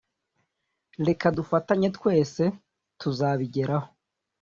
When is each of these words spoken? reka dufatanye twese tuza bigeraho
reka 1.07 1.25
dufatanye 1.37 1.87
twese 1.97 2.43
tuza 2.99 3.27
bigeraho 3.39 3.87